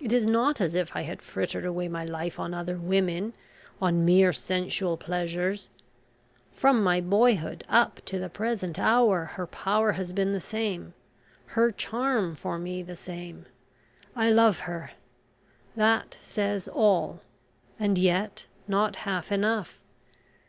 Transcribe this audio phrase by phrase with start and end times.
[0.00, 3.32] It is not as if I had frittered away my life on other women
[3.80, 5.68] on mere sensual pleasures.
[6.50, 10.94] From my boyhood up to the present hour her power has been the same
[11.54, 13.46] her charm for me the same,
[14.16, 14.90] I love her.
[15.76, 17.20] That says all,
[17.78, 19.78] and yet not half enough.